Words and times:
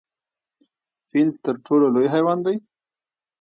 فیل 1.09 1.29
تر 1.45 1.55
ټولو 1.65 1.85
لوی 1.93 2.07
حیوان 2.15 2.37
دی؟ 2.45 2.55